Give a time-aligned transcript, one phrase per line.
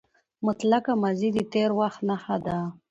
[0.45, 2.57] مطلقه ماضي د تېر وخت نخښه ده.